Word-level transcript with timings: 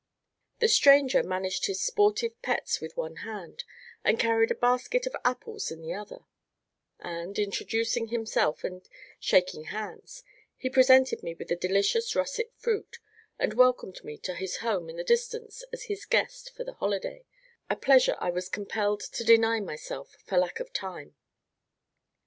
The 0.57 0.67
stranger 0.67 1.21
managed 1.21 1.67
his 1.67 1.79
sportive 1.83 2.41
pets 2.41 2.81
with 2.81 2.97
one 2.97 3.17
hand, 3.17 3.63
and 4.03 4.19
carried 4.19 4.49
a 4.49 4.55
basket 4.55 5.05
of 5.05 5.15
apples 5.23 5.69
in 5.69 5.79
the 5.79 5.93
other; 5.93 6.25
and, 6.99 7.37
introducing 7.37 8.07
himself 8.07 8.63
and 8.63 8.81
shaking 9.19 9.65
hands, 9.65 10.23
he 10.57 10.71
presented 10.71 11.21
me 11.21 11.35
with 11.35 11.49
the 11.49 11.55
delicious 11.55 12.15
russet 12.15 12.51
fruit, 12.55 12.97
and 13.37 13.53
welcomed 13.53 14.03
me 14.03 14.17
to 14.17 14.33
his 14.33 14.57
home 14.65 14.89
in 14.89 14.95
the 14.97 15.03
distance 15.03 15.63
as 15.71 15.83
his 15.83 16.05
guest 16.07 16.51
for 16.55 16.63
the 16.63 16.73
holiday, 16.73 17.23
a 17.69 17.75
pleasure 17.75 18.15
I 18.19 18.31
was 18.31 18.49
compelled 18.49 19.01
to 19.01 19.23
deny 19.23 19.59
myself, 19.59 20.15
for 20.25 20.35
lack 20.35 20.59
of 20.59 20.73
time. 20.73 21.15